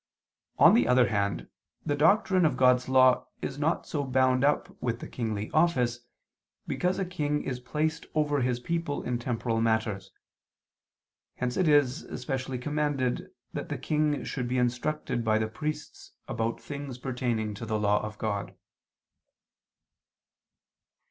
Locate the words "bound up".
4.03-4.75